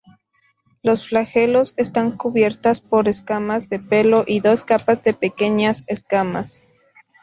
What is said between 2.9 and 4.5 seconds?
escamas de pelo y